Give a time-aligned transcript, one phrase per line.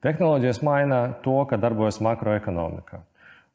[0.00, 3.02] Tehnoloģijas maina to, ka darbojas makroekonomika.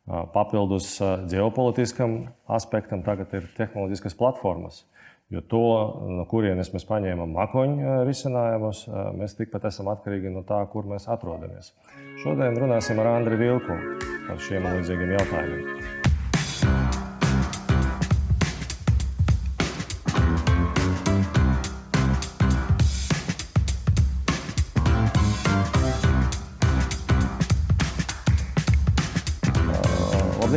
[0.05, 0.92] Papildus
[1.32, 4.84] ģeopolitiskam aspektam tagad ir tehnoloģiskas platformas.
[5.34, 5.63] Jo to,
[6.05, 8.84] no kurienes mēs paņēmām mākoņu risinājumus,
[9.18, 11.73] mēs tikpat esam atkarīgi no tā, kur mēs atrodamies.
[12.21, 13.81] Šodien runāsim ar Andriu Vilku
[14.27, 16.05] par šiem līdzīgiem jautājumiem.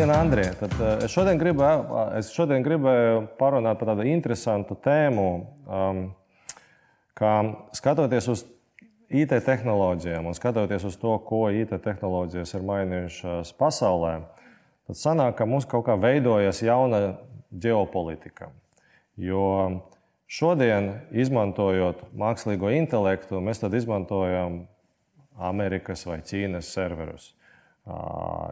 [0.08, 0.52] Labdien, Andrija!
[0.56, 1.64] Tad eh, es šodien, gribu,
[2.16, 5.24] es šodien gribēju parunāt par tādu interesantu tēmu,
[5.68, 6.00] um,
[7.18, 7.32] kā
[7.76, 8.44] skatoties uz
[9.12, 14.14] IT tehnoloģijām un skatoties uz to, ko IT tehnoloģijas ir mainījušas pasaulē,
[14.88, 17.18] tad sanāk, ka mums kaut kā veidojas jauna
[17.52, 18.48] ģeopolitika.
[19.20, 19.44] Jo
[20.24, 24.62] šodien, izmantojot mākslīgo intelektu, mēs izmantojam
[25.36, 27.34] Amerikas vai Ķīnas serverus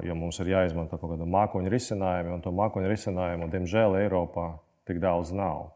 [0.06, 4.52] jo mums ir jāizmanto kaut kāda mākoņu risinājuma, un to mākoņu risinājumu, diemžēl, Eiropā
[4.88, 5.72] tik daudz nav.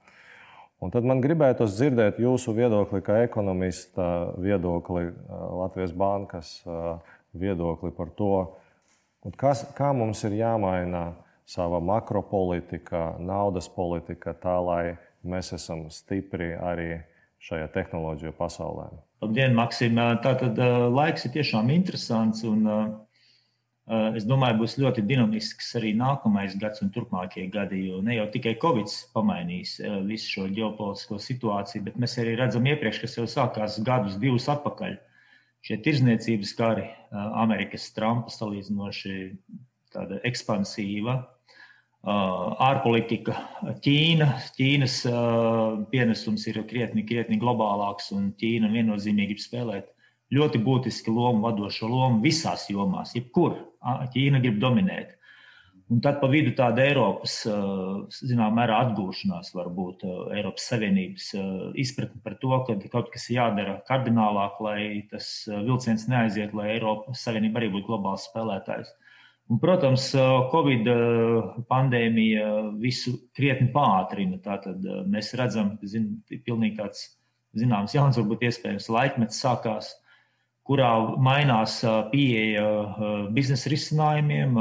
[0.80, 6.54] Un tad man gribētos dzirdēt jūsu viedokli, kā ekonomista viedokli, Latvijas bankas
[7.36, 8.34] viedokli par to,
[9.36, 11.10] kas, kā mums ir jāmaina
[11.44, 14.84] sava makropolitika, naudas politika, tā lai
[15.20, 17.02] mēs esam stipri arī
[17.44, 18.88] šajā tehnoloģiju pasaulē.
[19.20, 20.00] Labdien, Maksim!
[20.24, 20.56] Tātad
[20.92, 22.40] laiks ir tiešām interesants.
[22.48, 22.64] Un,
[23.90, 28.52] es domāju, būs ļoti dinamisks arī nākamais gads un turpmākie gadi, jo ne jau tikai
[28.62, 33.80] Covid pamainīs eh, visu šo ģeopolitisko situāciju, bet mēs arī redzam iepriekš, kas jau sākās
[33.86, 34.94] gadus, divus atpakaļ.
[35.66, 39.18] Šie tirzniecības kari, eh, Amerikas Trumpa salīdzinoši
[39.90, 41.18] tāda ekspansīva,
[42.00, 43.34] ārpolitika,
[43.84, 44.94] Ķīna, Ķīnas
[45.90, 49.90] pienesums ir krietni, krietni globālāks, un Ķīna viennozīmīgi spēlēt
[50.34, 53.56] ļoti būtiski lomu, vadošo lomu visās jomās, jebkur.
[54.14, 55.16] Ķīna grib dominēt.
[55.90, 57.40] Un tad pa vidu tāda Eiropas,
[58.14, 60.04] zināmā mērā, atgūšanās, varbūt
[60.36, 61.32] Eiropas Savienības
[61.82, 67.24] izpratne par to, ka kaut kas ir jādara kardinālāk, lai tas vilciens neaiziet, lai Eiropas
[67.26, 68.92] Savienība arī būtu globāls spēlētājs.
[69.50, 70.12] Un, protams,
[70.52, 70.86] Covid
[71.66, 74.38] pandēmija visu krietni pātrina.
[74.44, 77.08] Tātad mēs redzam, ka pilnīgi tāds
[77.58, 79.96] zināms, jauns, varbūt iespējams laikmets sākās
[80.68, 81.80] kurā mainās
[82.12, 82.66] pieeja
[83.34, 84.58] biznesa risinājumiem,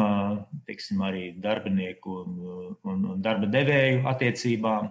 [0.68, 2.40] teiksim, arī darbinieku un,
[2.88, 4.90] un, darba devēju attiecībām,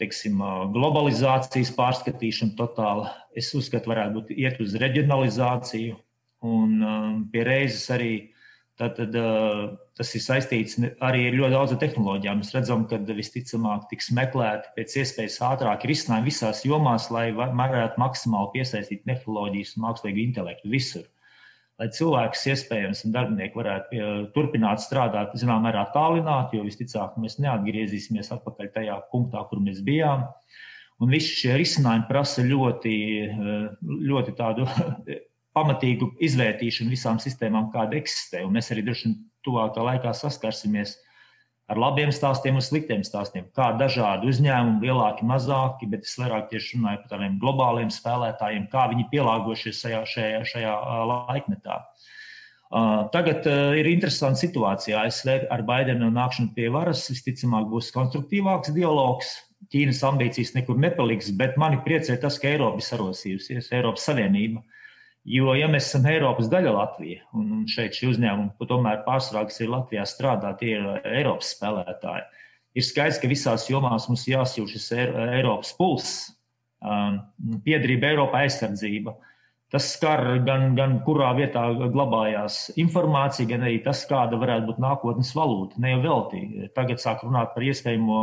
[0.00, 0.42] teiksim,
[0.74, 3.14] globalizācijas pārskatīšana totāla.
[3.36, 5.96] Es uzskatu, varētu būt iet uz reģionalizāciju
[6.46, 8.12] un pie reizes arī
[8.76, 9.14] Tātad
[9.96, 12.42] tas ir saistīts arī ar ļoti daudzām tehnoloģijām.
[12.42, 18.52] Mēs redzam, ka visticamāk tiks meklēti pēc iespējas ātrāk risinājumi visās jomās, lai varētu maksimāli
[18.58, 21.06] piesaistīt tehnoloģijas un mākslīgu intelektu visur.
[21.80, 28.32] Lai cilvēks, iespējams, un darbinieki varētu turpināt strādāt, zināmā mērā tālināti, jo visticamāk mēs neatgriezīsimies
[28.36, 30.24] atpakaļ tajā punktā, kur mēs bijām.
[31.00, 32.94] Un visi šie risinājumi prasa ļoti,
[34.08, 34.68] ļoti tādu
[35.56, 38.44] pamatīgu izvērtīšanu visām sistēmām, kāda eksistē.
[38.44, 40.96] Un mēs arī droši vien tuvākā laikā saskarsimies
[41.70, 43.48] ar labiem stāstiem un sliktiem stāstiem.
[43.56, 48.86] Kā dažādi uzņēmumi, lielāki, mazāki, bet es vairāk tieši runāju par tādiem globāliem spēlētājiem, kā
[48.92, 50.76] viņi pielāgojušies šajā, šajā, šajā
[51.10, 51.80] laikmetā.
[53.14, 53.46] Tagad
[53.78, 55.04] ir interesanta situācija.
[55.06, 59.36] ASV ar Baidenu nākšanu pie varas visticamāk būs konstruktīvāks dialogs.
[59.72, 64.60] Ķīnas ambīcijas nekur nepaliks, bet mani priecē tas, ka Eiropa ir sarosījusies, Eiropas Savienība.
[64.60, 64.75] Uh,
[65.26, 69.72] Jo, ja mēs esam Eiropas daļa Latvija, un šeit šī uzņēmuma tomēr pārsvarā, kas ir
[69.72, 72.22] Latvijā strādā, tie ir Eiropas spēlētāji,
[72.78, 76.28] ir skaidrs, ka visās jomās mums jāsjūt šis Eiropas pulss,
[76.78, 77.18] um,
[77.66, 79.16] piedrība Eiropā aizsardzība.
[79.74, 85.34] Tas skar gan, gan kurā vietā glabājās informācija, gan arī tas, kāda varētu būt nākotnes
[85.34, 85.82] valūta.
[85.82, 86.68] Ne jau velti.
[86.76, 88.22] Tagad sāk runāt par iespējamo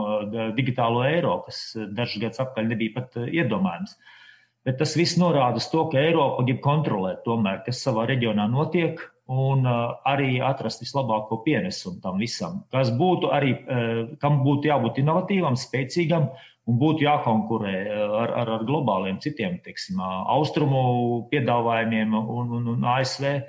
[0.55, 3.97] digitālo eiro, kas dažus gadus atpakaļ nebija pat iedomājams.
[3.99, 4.19] Uh,
[4.63, 9.01] Bet tas viss norāda uz to, ka Eiropa grib kontrolēt, tomēr, kas savā reģionā notiek,
[9.33, 12.61] un uh, arī atrast vislabāko pienesumu tam visam.
[12.71, 16.29] Kas būtu arī, uh, kam būtu jābūt inovatīvam, spēcīgam
[16.67, 22.89] un būtu jākonkurē uh, ar, ar, ar globāliem citiem, teiksim, austrumu piedāvājumiem un, un, un
[22.95, 23.41] ASV.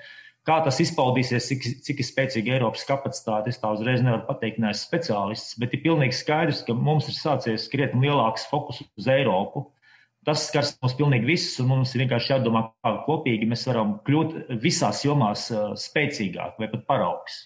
[0.44, 4.82] Kā tas izpaudīsies, cik, cik ir spēcīga Eiropas kapacitāte, es tā uzreiz nevaru pateikt, neesmu
[4.82, 9.64] speciālists, bet ir pilnīgi skaidrs, ka mums ir sācies krietni lielāks fokus uz Eiropu
[10.25, 14.55] Tas skars mums pilnīgi visus, un mums ir vienkārši jādomā, kā kopīgi mēs varam kļūt
[14.62, 15.50] visās jomās
[15.85, 17.43] spēcīgāk vai pat paraugs.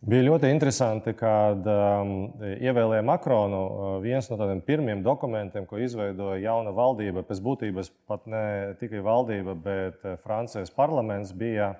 [0.00, 3.58] Bija ļoti interesanti, kad um, ievēlēja Makronu.
[3.60, 8.44] Uh, viens no tādiem pirmiem dokumentiem, ko izveidoja jauna valdība, pēc būtības pat ne
[8.80, 11.74] tikai valdība, bet uh, Francijas parlaments, bija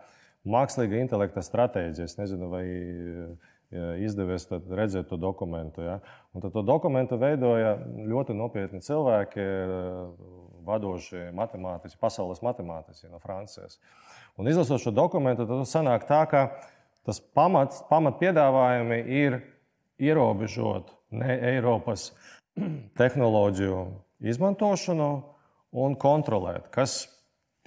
[0.45, 2.11] mākslīga intelekta stratēģija.
[2.11, 2.67] Es nezinu, vai
[3.71, 5.85] izdevies redzēt to dokumentu.
[5.87, 5.99] Ja?
[6.35, 7.77] Un tad to dokumentu veidoja
[8.11, 13.79] ļoti nopietni cilvēki, uh, vadošie matemātiķi, pasaules matemātiķi no Francijas.
[14.39, 16.43] Un izlasot šo dokumentu, tad sanāk tā, ka
[17.07, 19.41] tas pamats, pamat piedāvājumi ir
[20.01, 22.11] ierobežot ne Eiropas
[23.01, 23.81] tehnoloģiju
[24.31, 25.11] izmantošanu
[25.81, 27.05] un kontrolēt, kas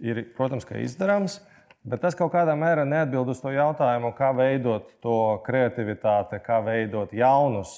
[0.04, 1.40] ir, protams, izdarāms.
[1.84, 7.12] Bet tas kaut kādā mērā neatbild uz to jautājumu, kā veidot to kreativitāti, kā veidot
[7.12, 7.74] jaunus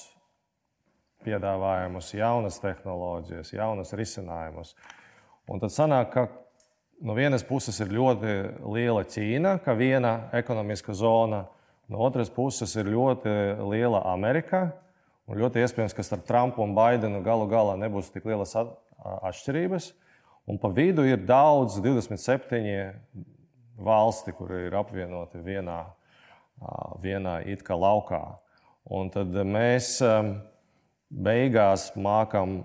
[1.26, 4.76] piedāvājumus, jaunas tehnoloģijas, jaunas risinājumus.
[5.50, 6.28] Un tad sanāk, ka
[7.02, 8.38] no vienas puses ir ļoti
[8.76, 11.42] liela Ķīna, kā viena ekonomiska zona,
[11.90, 13.32] no otras puses ir ļoti
[13.66, 14.68] liela Amerika.
[15.26, 19.96] Un ļoti iespējams, ka starp Trumpu un Baidenu galu galā nebūs tik lielas atšķirības.
[20.46, 23.34] Un pa vidu ir daudz, 27
[23.78, 25.82] valsti, kur ir apvienoti vienā,
[27.02, 28.22] vienā it kā laukā.
[28.86, 29.98] Un tad mēs
[31.10, 32.60] beigās mākam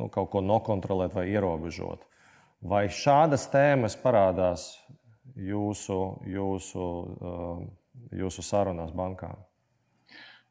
[0.00, 2.06] nu, kaut ko nokontrolēt vai ierobežot.
[2.60, 4.74] Vai šādas tēmas parādās
[5.36, 5.98] jūsu,
[6.28, 6.88] jūsu,
[7.20, 7.62] uh,
[8.16, 9.38] jūsu sarunās bankām?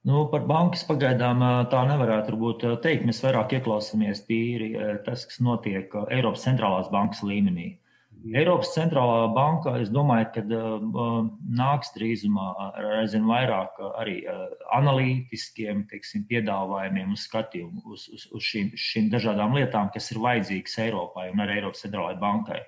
[0.08, 3.06] Nu, par bankas pagaidām uh, tā nevarētu būt uh, teikt.
[3.06, 4.72] Mēs vairāk ieklausāmies tīri
[5.06, 7.76] tas, kas notiek Eiropas centrālās bankas līmenī.
[8.20, 11.20] Eiropas centrālā banka, es domāju, ka uh,
[11.56, 18.44] nāks drīzumā ar aizvien vairāk arī uh, analītiskiem teiksim, piedāvājumiem un skatījumu uz, uz, uz
[18.44, 22.60] šīm, šīm dažādām lietām, kas ir vajadzīgas Eiropai un arī Eiropas centrālajai bankai.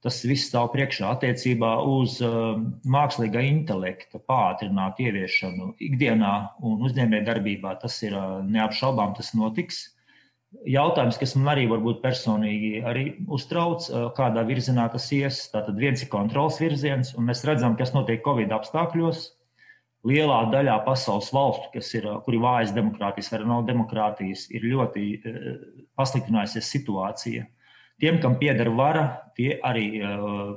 [0.00, 2.14] Tas viss stāv priekšā attiecībā uz
[2.88, 6.34] mākslīgā intelekta pātrinātu ieviešanu ikdienā
[6.64, 7.74] un uzņēmējdarbībā.
[7.82, 8.16] Tas ir
[8.48, 9.82] neapšaubām, tas notiks.
[10.66, 13.84] Jautājums, kas man arī varbūt personīgi arī uztrauc,
[14.16, 15.44] kādā virzienā tas ies.
[15.52, 19.28] Tātad viens ir kontrols virziens, un mēs redzam, kas notiek Covid apstākļos.
[20.10, 25.06] Lielā daļā pasaules valstu, kas ir, kur ir vājas demokrātijas vai nav demokrātijas, ir ļoti
[26.00, 27.46] pasliktinājusies situācija.
[28.00, 29.04] Tiem, kam pieder vara,
[29.36, 30.00] tie arī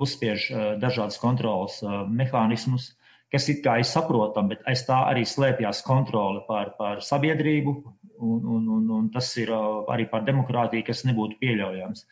[0.01, 0.48] uzspiež
[0.81, 2.94] dažādas kontrolas mehānismus,
[3.34, 7.75] kas it kā ir saprotami, bet aiz tā arī slēpjas kontrole pār, pār sabiedrību,
[8.24, 12.06] un, un, un, un tas ir arī par demokrātiju, kas nebūtu pieļaujams.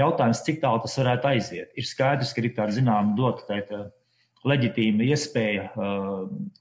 [0.00, 1.72] Jautājums, cik tālu tas varētu aiziet?
[1.76, 3.82] Ir skaidrs, ka ir tāda zināma dota tā
[4.48, 5.66] leģitīma iespēja,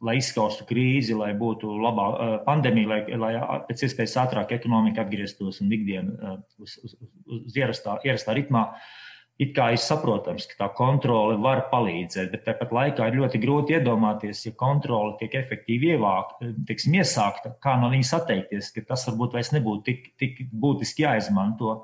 [0.06, 2.08] lai izskaustu krīzi, lai būtu labā
[2.46, 6.94] pandēmija, lai, lai pēc iespējas ātrāk ekonomika atgrieztos un ikdiena uh, uz, uz,
[7.40, 8.68] uz ierastā, ierastā ritmā.
[8.68, 9.08] Uh,
[9.42, 13.78] it kā ir saprotams, ka tā kontrole var palīdzēt, bet tāpat laikā ir ļoti grūti
[13.78, 19.38] iedomāties, ja kontrole tiek efektīvi ievākta, teiksim, iesākta, kā no viņas atteikties, ka tas varbūt
[19.38, 21.82] vairs nebūtu tik, tik būtiski jāizmanto.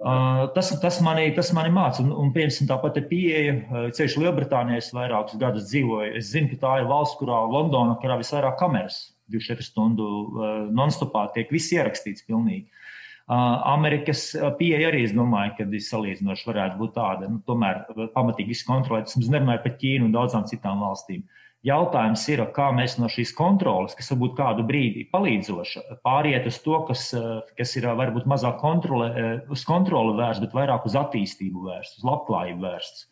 [0.00, 3.56] Uh, tas, tas, mani, tas mani māca, un, un piemēram, tāpat ir pieeja.
[3.60, 6.14] Uh, ceļš Lielbritānijā, es vairākus gadus dzīvoju.
[6.16, 11.26] Es zinu, ka tā ir valsts, kurā Londonā ir visvairāk kameras, 24 stundu uh, non-stopā
[11.34, 12.70] tiek viss ierakstīts pilnīgi.
[13.30, 17.84] Amerikas pieeja arī, es domāju, ka salīdzinoši varētu būt tāda, nu, tomēr
[18.14, 19.12] pamatīgi izkontrolēt.
[19.12, 21.22] Es nerunāju par Ķīnu un daudzām citām valstīm.
[21.66, 26.78] Jautājums ir, kā mēs no šīs kontrolas, kas varbūt kādu brīdi palīdzoša, pāriet uz to,
[26.88, 27.10] kas,
[27.58, 29.10] kas ir varbūt mazāk kontrole,
[29.52, 33.09] uz kontroli vērsts, bet vairāk uz attīstību vērsts, uz labklājību vērsts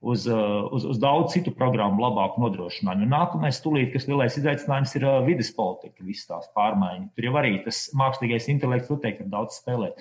[0.00, 3.08] uz, uh, uz, uz daudz citu programmu labāku nodrošinājumu.
[3.10, 7.12] Nākamais, tūlīt, kas lielais izaicinājums ir uh, vidas politika, visas tās pārmaiņas.
[7.16, 9.98] Tur jau arī tas mākslīgais intelekts noteikti ir daudz spēlēt.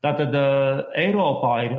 [0.00, 1.74] Tātad uh, Eiropā ir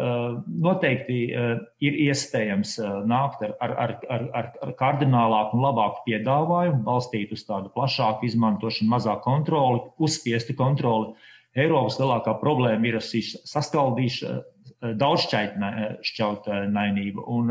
[0.45, 2.75] noteikti ir iespējams
[3.09, 8.29] nākt ar, ar, ar, ar, ar, ar kardinālāku un labāku piedāvājumu, balstīt uz tādu plašāku
[8.29, 11.15] izmantošanu, mazāk kontroli, uzspiestu kontroli.
[11.57, 14.45] Eiropas lielākā problēma ir saskaldīšana,
[14.81, 17.45] daudzšķautnainība un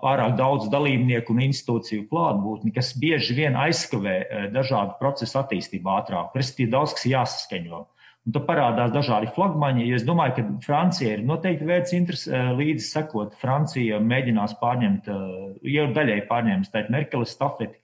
[0.00, 6.26] pārāk daudz dalībnieku un institūciju klātbūtni, kas bieži vien aizskavē dažādu procesu attīstību ātrāk.
[6.38, 7.80] Respektīvi, daudz kas jāsaskaņo.
[8.28, 9.86] Un tad parādās dažādi flagmaņi.
[9.96, 13.36] Es domāju, ka Francija ir noteikti vērts interesi līdzi sekot.
[13.40, 15.08] Francija mēģinās pārņemt,
[15.64, 17.76] jau daļai pārņemt Merkeles stafeti.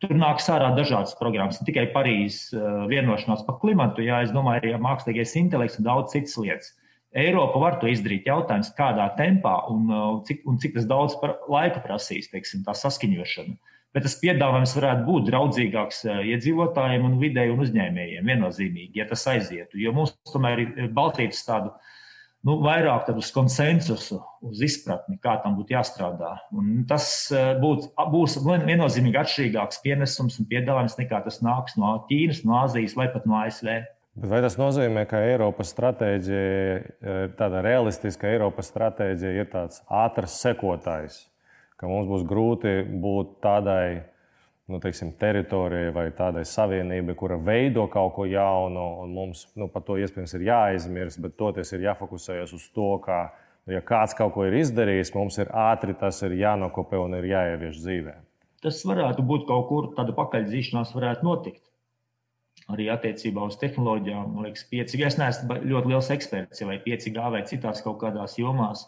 [0.00, 2.54] Tur nāks ārā dažādas programmas, ne tikai Parīzes
[2.88, 6.70] vienošanās par klimatu, jā, es domāju, arī mākslīgais intelekts un daudz citas lietas.
[7.16, 8.28] Eiropa var to izdarīt.
[8.30, 11.16] Jautājums, kādā tempā un uh, cik, un cik daudz
[11.50, 13.56] laika prasīs, teiksim, tā saskaņošana.
[13.90, 19.26] Bet tas piedāvājums varētu būt draudzīgāks uh, iedzīvotājiem un vidēji un uzņēmējiem viennozīmīgi, ja tas
[19.32, 19.80] aizietu.
[19.82, 21.74] Jo mums tomēr ir balstīts tādu
[22.46, 26.36] nu, vairāk uz konsensusu, uz izpratni, kā tam būtu jāstrādā.
[26.56, 32.44] Un tas eh, būt, būs viennozīmīgi atšķirīgāks pienesums un piedāvājums nekā tas nāks no Ķīnas,
[32.48, 33.80] no Āzijas vai pat no ASV.
[34.18, 41.26] Vai tas nozīmē, ka Eiropas stratēģija, eh, tāda realistiska Eiropas stratēģija ir tāds ātrs sekotājs,
[41.78, 44.02] ka mums būs grūti būt tādai
[44.70, 49.82] nu, teiksim, teritorijai vai tādai savienībai, kura veido kaut ko jaunu, un mums nu, par
[49.86, 53.32] to iespējams ir jāaizmirst, bet toties ir jāfokusējas uz to, ka,
[53.70, 57.82] ja kāds kaut ko ir izdarījis, mums ir ātri tas ir jānokopē un ir jāievieš
[57.82, 58.14] dzīvē.
[58.62, 61.64] Tas varētu būt kaut kur, tāda pakaļdzīšanās varētu notikt.
[62.70, 65.04] Arī attiecībā uz tehnoloģijām, man liekas, 5G.
[65.08, 68.86] Es neesmu ļoti liels eksperts, vai 5G vai citās kaut kādās jomās.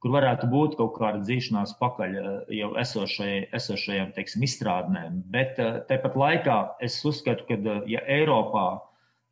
[0.00, 5.18] Kur varētu būt kaut kāda dzīšanās pakaļ eh, jau esošajai, esošajām teiksim, izstrādnēm.
[5.32, 8.80] Bet eh, tāpat laikā es uzskatu, ka eh, ja Eiropā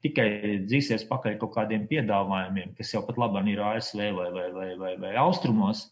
[0.05, 0.29] tikai
[0.67, 4.93] dzīsies pakaļ kaut kādiem piedāvājumiem, kas jau pat labi ir ASV vai, vai, vai, vai,
[5.01, 5.89] vai Austrumos,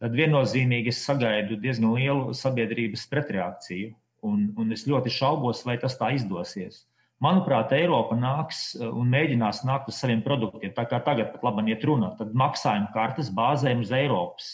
[0.00, 3.96] tad viennozīmīgi es sagaidu diezgan lielu sabiedrības pretreakciju.
[4.28, 6.82] Un, un es ļoti šaubos, vai tas tā izdosies.
[7.20, 10.72] Manuprāt, Eiropa nāks eh, un mēģinās nākt uz saviem produktiem.
[10.76, 14.52] Tā kā tagad pat labi iet runa, tad maksājuma kartes bāzēm uz Eiropas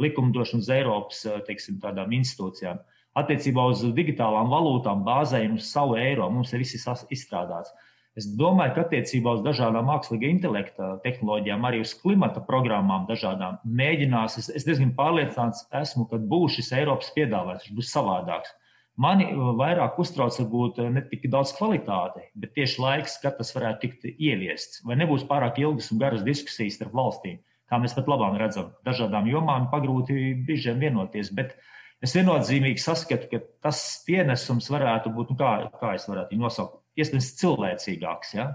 [0.00, 1.78] likumdošanu, uz Eiropas eh, teiksim,
[2.18, 2.80] institūcijām.
[3.20, 6.26] Attiecībā uz digitālām valūtām bāzējam uz savu eiro.
[6.30, 6.78] Mums ir viss
[7.10, 7.70] izstrādāts.
[8.18, 14.38] Es domāju, ka attiecībā uz dažādām mākslīgā intelekta tehnoloģijām, arī uz klimata programmām, dažādām mēģinās.
[14.42, 18.56] Es, es diezgan pārliecināts esmu, ka būs šis Eiropas piedāvājums, viņš būs savādāks.
[19.00, 23.54] Mani uh, vairāk uztrauc varbūt uh, ne tik daudz kvalitāte, bet tieši laiks, kad tas
[23.56, 24.82] varētu tikt ieviests.
[24.84, 27.38] Vai nebūs pārāk ilgas un garas diskusijas starp valstīm,
[27.70, 28.74] kā mēs pat labāk redzam.
[28.84, 31.56] Dažādām jomām pagrūti brīžiem vienoties, bet
[32.04, 37.32] es viennozīmīgi saskatu, ka tas pienesums varētu būt, nu kā, kā es varētu nosaukt, iespējams
[37.40, 38.50] cilvēcīgāks, ja?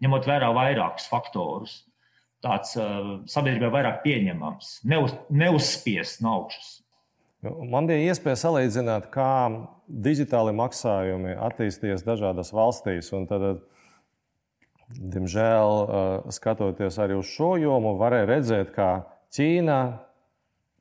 [0.00, 1.80] ņemot vērā vairākus faktorus.
[2.40, 6.78] Tāds uh, sabiedrībai vairāk pieņemams, neuz, neuzspiest no augšas.
[7.40, 9.48] Man bija iespēja salīdzināt, kā
[9.88, 13.08] digitāli maksājumi attīstījies dažādās valstīs.
[13.30, 13.62] Tad,
[14.92, 19.78] diemžēl, eh, skatoties arī uz šo jomu, varēja redzēt, ka Ķīna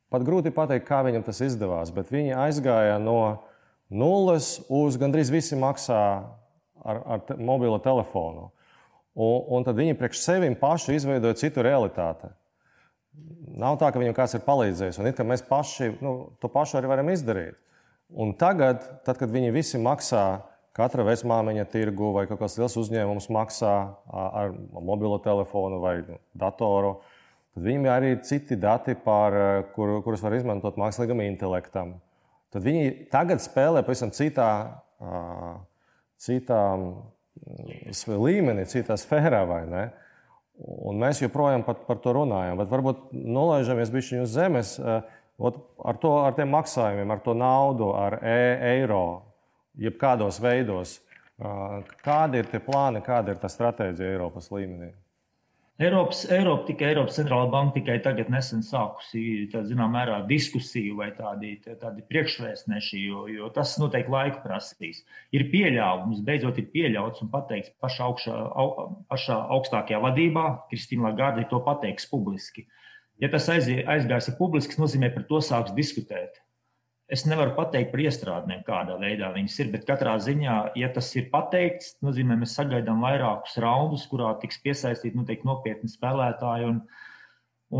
[0.09, 3.45] pat grūti pateikt, kā viņam tas izdevās, bet viņi aizgāja no
[3.89, 6.01] nulles uz gandrīz visi maksā
[6.83, 8.49] ar, ar te, mobilo telefonu.
[9.15, 12.31] Un, un tad viņi priekš sevi paši izveidoja citu realitāti.
[13.59, 16.91] Nav tā, ka viņam kāds ir palīdzējis, un it mēs paši nu, to pašu arī
[16.91, 17.57] varam izdarīt.
[18.09, 20.41] Un tagad, tad, kad viņi visi maksā,
[20.77, 23.73] katra vecmāmiņa tirgu vai kaut kāds liels uzņēmums maksā
[24.13, 26.95] ar mobilo telefonu vai nu, datoru,
[27.53, 29.35] tad viņiem arī ir citi dati, par,
[29.75, 31.97] kur, kurus var izmantot mākslīgam intelektam.
[32.53, 34.49] Tad viņi tagad spēlē pavisam citā,
[36.17, 36.61] citā
[38.09, 39.83] līmenī, citā sfērā, vai ne?
[40.59, 42.59] Un mēs joprojām par, to runājam.
[42.59, 47.93] Bet varbūt nolaižamies bišķiņu uz zemes ot, ar, to, ar tiem maksājumiem, ar to naudu,
[47.95, 48.39] ar e
[48.73, 49.03] eiro,
[49.79, 50.97] jebkādos veidos.
[52.03, 54.91] Kādi ir tie plāni, kāda ir tā stratēģija Eiropas līmenī?
[55.79, 61.53] Eiropas, Eiropa, tikai Eiropas centrālā banka tikai tagad nesen sākusi zinām, mērā diskusiju vai tādi,
[61.63, 65.05] tādi priekšvēstneši, jo, jo tas noteikti laiku prasīs.
[65.31, 68.67] Ir pieļāvums, beidzot ir pieļauts un pateikts pašā, augšā, au,
[69.07, 72.67] pašā augstākajā vadībā, Kristīna Lagarde to pateiks publiski.
[73.23, 76.43] Ja tas aizgājas publiski, tas nozīmē, par to sāks diskutēt.
[77.09, 81.31] Es nevaru pateikt par iestrādnēm, kādā veidā viņas ir, bet katrā ziņā, ja tas ir
[81.33, 86.77] pateikts, nozīmē, mēs sagaidām vairākus raundus, kurā tiks piesaistīti nu, nopietni spēlētāji un,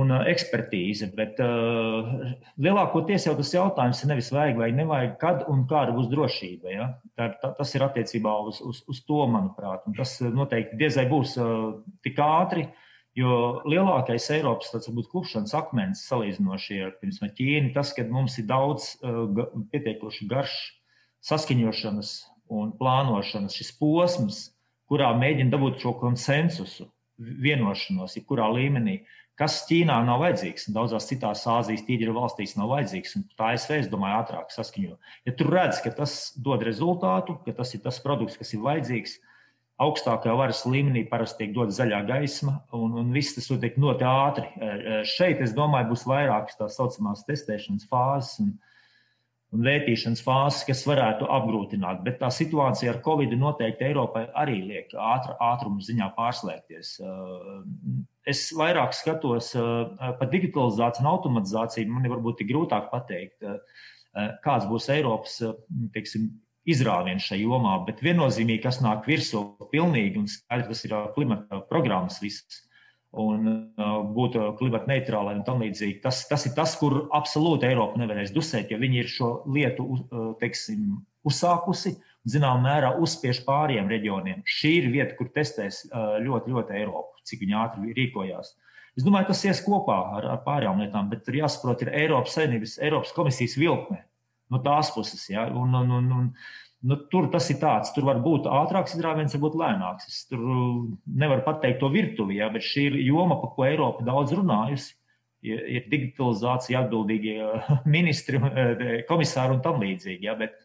[0.02, 1.12] un uh, ekspertīze.
[1.14, 2.10] Bet uh,
[2.58, 6.74] lielākoties jau tas jautājums ir nevis vajag vai nevajag, kad un kāda būs drošība.
[6.74, 6.92] Ja?
[7.14, 11.38] Tā, tā, tas ir attiecībā uz, uz, uz to, manuprāt, un tas noteikti diezai būs
[11.38, 12.66] uh, tik ātri.
[12.66, 12.86] Uh,
[13.20, 18.94] Jo lielākais Eiropas varbūt, klupšanas akmens salīdzinoši ar piemēram, Ķīnu, tas, ka mums ir daudz
[19.02, 19.26] uh,
[19.74, 20.56] pietiekoši garš
[21.28, 22.14] saskaņošanas
[22.56, 24.44] un plānošanas šis posms,
[24.90, 26.88] kurā mēģina dabūt šo konsensusu,
[27.20, 29.02] vienošanos, jebkurā līmenī,
[29.40, 33.16] kas Ķīnā nav vajadzīgs, un daudzās citās Āzijas tīģeru valstīs nav vajadzīgs.
[33.40, 34.98] Tā ASV, es domāju, ātrāk saskaņo.
[35.28, 39.20] Ja tur redz, ka tas dod rezultātu, ka tas ir tas produkts, kas ir vajadzīgs,
[39.80, 44.48] augstākajā varas līmenī parasti tiek dota zaļā gaisma, un, un viss tas notiek ļoti ātri.
[44.50, 48.50] E, e, šeit, es domāju, būs vairākas tā saucamās testēšanas fāzes un,
[49.56, 52.04] un vērtīšanas fāzes, kas varētu apgrūtināt.
[52.04, 56.98] Bet tā situācija ar Covid noteikti Eiropai arī liek ātr, ātrumu ziņā pārslēgties.
[57.00, 57.16] E,
[58.30, 61.88] es vairāk skatos par digitalizāciju un automatizāciju.
[61.96, 63.48] Man ir varbūt grūtāk pateikt,
[64.44, 65.40] kāds būs Eiropas
[65.96, 66.28] teiksim,
[66.74, 72.20] izrāvienu šajā jomā, bet viennozīmīgi, kas nāk virsū pilnīgi un skaidrs, tas ir klimata programmas
[72.24, 72.66] visas.
[73.10, 75.98] un uh, būt klimata neitrālai un tam līdzīgi.
[76.04, 79.88] Tas, tas ir tas, kur absolūti Eiropa nevarēs dusēt, jo viņi ir šo lietu
[80.42, 84.44] teiksim, uzsākusi un zināmā mērā uzspiež pāriem reģioniem.
[84.46, 85.88] Šī ir vieta, kur testēs
[86.22, 88.54] ļoti, ļoti Eiropu, cik viņi ātri rīkojās.
[88.98, 92.78] Es domāju, tas ies kopā ar, ar pārējām lietām, bet tur jāsaprot, ir Eiropas Savienības,
[92.84, 94.04] Eiropas komisijas vilkme
[94.50, 95.28] no tās puses.
[95.30, 95.48] Ja?
[95.54, 96.34] Un, un, un, un,
[96.80, 100.06] Nu, tur tas ir tāds, tur var būt ātrāks izrāviens, varbūt lēnāks.
[100.08, 100.40] Es tur
[101.04, 104.96] nevaru pateikt to virtuvi, ja, bet šī ir joma, par ko Eiropa daudz runājusi.
[105.44, 107.36] Ir, digitalizācija, atbildīgie
[107.98, 108.40] ministri,
[109.12, 110.28] komisāri un tam līdzīgi.
[110.28, 110.56] Ja, bet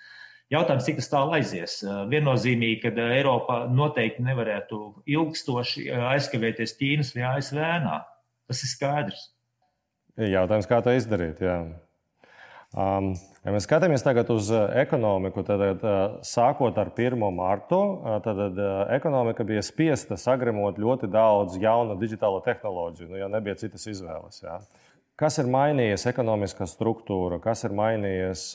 [0.55, 1.77] jautājums, cik tas tālu aizies?
[2.11, 4.81] Viennozīmīgi, ka Eiropa noteikti nevarētu
[5.19, 7.63] ilgstoši aizkavēties Ķīnas vai ASV.
[8.51, 9.29] Tas ir skaidrs.
[10.15, 11.43] Jautājums, kā to izdarīt?
[11.43, 11.59] Jā.
[12.75, 13.15] Um,
[13.45, 17.21] ja mēs skatāmies tagad uz uh, ekonomiku, tad uh, sākot ar 1.
[17.37, 18.59] martu, uh, tad
[18.95, 24.41] ekonomika bija spiesta sagremot ļoti daudz jaunu digitālo tehnoloģiju, nu, jo nebija citas izvēles.
[24.45, 24.59] Jā.
[25.21, 28.49] Kas ir mainījies ekonomiskā struktūra, kas ir mainījies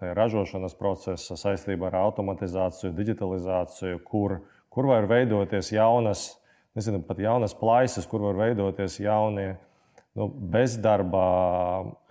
[0.00, 4.38] ražošanas procesa saistībā ar automatizāciju, digitalizāciju, kur,
[4.72, 6.30] kur var veidoties jaunas,
[6.78, 9.50] nezinu, pat jaunas plaisas, kur var veidoties jaunie
[10.16, 11.26] nu, bezdarba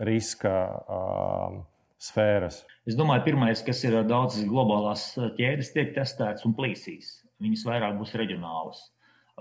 [0.05, 1.59] riska uh,
[2.01, 2.63] sfēras?
[2.89, 7.19] Es domāju, pirmais, kas ir daudzas globālās ķēdes, tiek testēts un plīsīs.
[7.41, 8.81] Viņas vairāk būs reģionālas.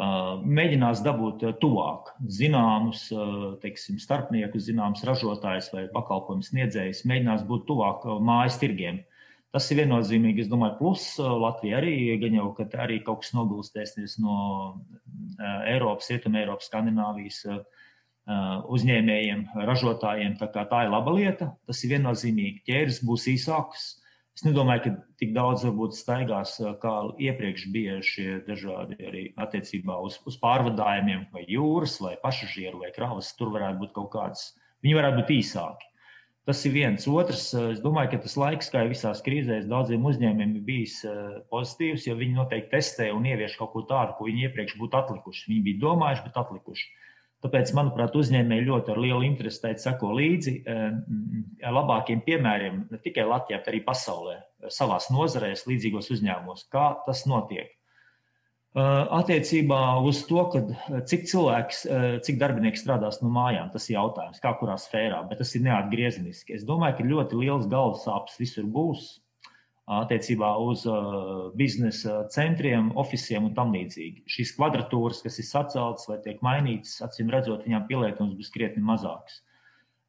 [0.00, 3.08] Mēģinās dabūt tuvāk zināmus
[3.60, 9.02] teiksim, starpniekus, zināmus ražotājus vai pakalpojumu sniedzējus, mēģinās būt tuvāk mājas tirgiem.
[9.50, 14.14] Tas ir viennozīmīgi, es domāju, plus Latvija arī, gan jau, ka arī kaut kas nogulstēsies
[14.22, 14.36] no
[15.66, 17.42] Eiropas, Rietumē, Eiropas, Skandināvijas
[18.70, 20.36] uzņēmējiem, ražotājiem.
[20.40, 21.52] Tā, tā ir laba lieta.
[21.66, 22.62] Tas ir viennozīmīgi.
[22.68, 23.88] Ķēdes būs īsākas.
[24.40, 29.98] Es nedomāju, ka tik daudz varbūt staigās, uh, kā iepriekš bija šie dažādi arī attiecībā
[30.00, 33.34] uz, uz pārvadājumiem, vai jūras, vai pasažieru, vai kravas.
[33.36, 34.46] Tur varētu būt kaut kāds,
[34.86, 35.90] viņi varētu būt īsāki.
[36.48, 37.04] Tas ir viens.
[37.10, 40.96] Otrs, uh, es domāju, ka tas laiks, kā visās krīzēs, daudziem uzņēmumiem ir bijis
[41.52, 45.50] pozitīvs, jo viņi noteikti testē un ievieš kaut ko tādu, ko viņi iepriekš būtu atlikuši.
[45.50, 46.88] Viņi bija domājuši, bet atlikuši.
[47.40, 53.62] Tāpēc, manuprāt, uzņēmēji ļoti ar lielu interesi seko līdzi eh, labākiem piemēriem ne tikai Latvijā,
[53.62, 54.36] bet arī pasaulē,
[54.68, 56.66] savās nozarēs, līdzīgos uzņēmumos.
[56.72, 57.72] Kā tas notiek?
[58.76, 58.82] Eh,
[59.20, 61.80] attiecībā uz to, eh, cik cilvēks,
[62.28, 66.58] cik darbinieks strādās no mājām, tas ir jautājums, kā kurā sfērā, bet tas ir neatgriezeniski.
[66.60, 69.14] Es domāju, ka ļoti liels galvas sāpes visur būs
[69.90, 74.24] attiecībā uz uh, biznesa centriem, oficiāliem un tam līdzīgi.
[74.30, 79.40] Šīs kvadratūras, kas ir saceltas vai tiek mainītas, acīm redzot, viņām pielietojums būs krietni mazāks.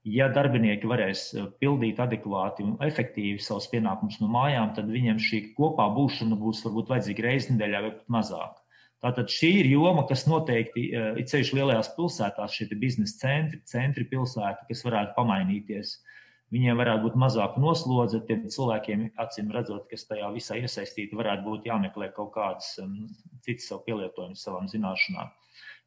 [0.05, 1.27] Ja darbinieki varēs
[1.61, 6.89] pildīt adekvāti un efektīvi savus pienākumus no mājām, tad viņiem šī kopā būšana būs varbūt
[6.89, 8.55] vajadzīga reizes nedēļā vai pat mazāk.
[9.01, 14.65] Tātad šī ir joma, kas noteikti ir ceļš lielajās pilsētās, šie biznesa centri, centri pilsēta,
[14.69, 15.93] kas varētu pamainīties.
[15.93, 16.11] Uh,
[16.51, 21.69] Viņiem varētu būt mazāka noslodze, tiem cilvēkiem, acīm redzot, kas tajā visā iesaistīti, varētu būt
[21.69, 23.05] jāmeklē kaut kādas um,
[23.45, 25.31] citas savu pielietojumus savām zināšanām.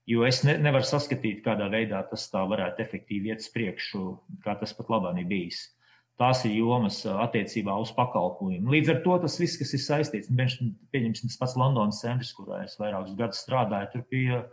[0.09, 4.05] Jo es ne, nevaru saskatīt, kādā veidā tas tā varētu efektīvi iet uz priekšu,
[4.44, 5.62] kā tas pat labāk ir bijis.
[6.20, 8.72] Tās ir jomas uh, attiecībā uz pakalpojumu.
[8.72, 12.79] Līdz ar to tas viss, kas ir saistīts, pieņemsim, tas pats Londonas centrs, kurā es
[12.81, 14.44] vairākus gadus strādāju, tur bija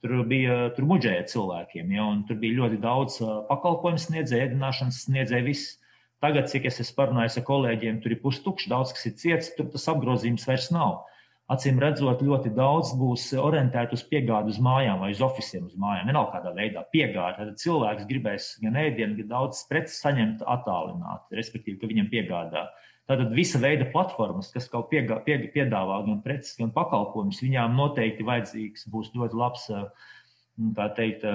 [0.00, 3.18] Tur bija tur muģēja cilvēkiem, ja, un tur bija ļoti daudz
[3.50, 5.46] pakalpojumu sniedzēju, ēdināšanas sniedzēju.
[5.50, 5.76] Viss.
[6.24, 9.68] Tagad, cik es esmu parunājis ar kolēģiem, tur ir pustukšs, daudz kas ir ciets, tur
[9.72, 10.98] tas apgrozījums vairs nav.
[11.50, 16.10] Acīm redzot, ļoti daudz būs orientēti uz piegādi uz mājām vai uz oficiāliem uz mājām.
[16.12, 17.40] Vienalga kādā veidā piegādi.
[17.40, 22.68] Tad cilvēks gribēs gan ēdienu, gan daudz preces saņemt attālināti, respektīvi, ka viņam piegādā.
[23.10, 28.26] Tātad visa veida platformas, kas kaut piegā, pie, piedāvā gan preces, gan pakalpojumus, viņām noteikti
[28.28, 29.64] vajadzīgs būs ļoti labs,
[30.76, 31.26] tā teikt,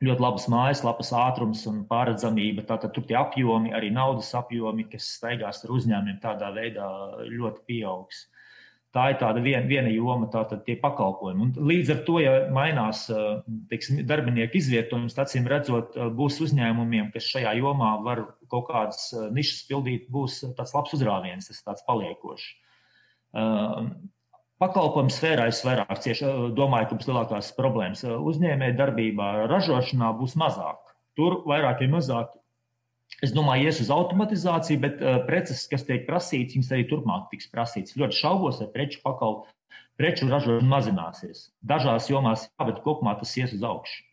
[0.00, 2.64] ļoti labas mājaslapas ātrums un pārredzamība.
[2.70, 6.88] Tātad tur tie apjomi, arī naudas apjomi, kas staigās ar uzņēmumiem, tādā veidā
[7.26, 8.24] ļoti pieaugs.
[8.96, 11.50] Tā ir tāda viena, viena joma, tātad tie pakalpojumi.
[11.50, 13.04] Un līdz ar to, ja mainās
[13.68, 20.08] teiksim, darbinieku izvietojums, acīm redzot, būs uzņēmumiem, kas šajā jomā var kaut kādas nišas pildīt,
[20.12, 22.48] būs tāds labs uzrāviens, tas tāds paliekošs.
[24.58, 28.02] Pakalpojumu sfērā es vairāk cieši domāju, ka būs lielākās problēmas.
[28.02, 30.80] Uzņēmēja darbībā, ražošanā būs mazāk.
[31.18, 32.34] Tur vairāk ir mazāk
[33.24, 37.96] Es domāju, ies uz automatizāciju, bet preces, kas tiek prasītas, viņas arī turpmāk tiks prasītas.
[37.98, 39.56] Ļoti šaubos, vai preču pakalpojumu,
[39.98, 41.48] preču ražošana mazināsies.
[41.66, 44.04] Dažās jomās, jā, bet kopumā tas ies uz augšu.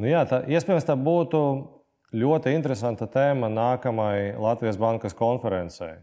[0.00, 1.42] Nu jā, tā, iespējams, tā būtu
[2.14, 5.98] ļoti interesanta tēma nākamajai Latvijas bankas konferencei.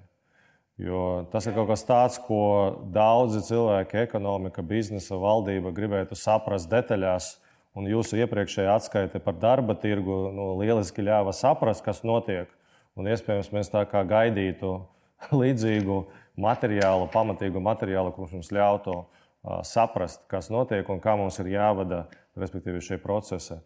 [0.78, 7.36] Jo tas ir kaut kas tāds, ko daudzi cilvēki, ekonomika, biznesa, valdība gribētu saprast detaļās.
[7.78, 12.50] Un jūsu iepriekšējā atskaite par darba tirgu nu, lieliski ļāva saprast, kas notiek.
[12.98, 14.80] Un iespējams, mēs tā kā gaidītu
[15.42, 16.00] līdzīgu
[16.38, 19.02] materiālu, pamatīgu materiālu, kurš mums ļautu
[19.66, 22.06] saprast, kas notiek un kā mums ir jāvada
[22.38, 23.58] respektīvi, šie procesi.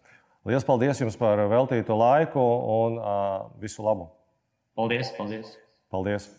[0.42, 4.08] Lielas paldies jums par veltīto laiku un uh, visu labu!
[4.74, 5.12] Paldies!
[5.14, 5.52] paldies.
[5.94, 6.30] paldies.